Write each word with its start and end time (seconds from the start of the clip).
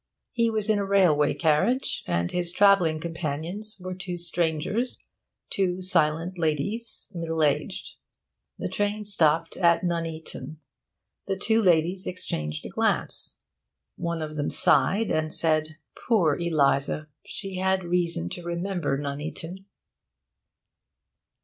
He 0.31 0.49
was 0.49 0.67
in 0.67 0.79
a 0.79 0.83
railway 0.83 1.35
carriage, 1.35 2.03
and 2.07 2.31
his 2.31 2.51
travelling 2.51 2.99
companions 2.99 3.77
were 3.79 3.93
two 3.93 4.17
strangers, 4.17 4.97
two 5.51 5.79
silent 5.83 6.39
ladies, 6.39 7.07
middle 7.13 7.43
aged. 7.43 7.97
The 8.57 8.67
train 8.67 9.03
stopped 9.03 9.57
at 9.57 9.83
Nuneaton. 9.83 10.59
The 11.27 11.35
two 11.35 11.61
ladies 11.61 12.07
exchanged 12.07 12.65
a 12.65 12.69
glance. 12.69 13.35
One 13.95 14.23
of 14.23 14.37
them 14.37 14.49
sighed, 14.49 15.11
and 15.11 15.31
said, 15.31 15.75
'Poor 15.93 16.35
Eliza! 16.35 17.07
She 17.23 17.57
had 17.57 17.83
reason 17.83 18.27
to 18.29 18.41
remember 18.41 18.97
Nuneaton!'... 18.97 19.67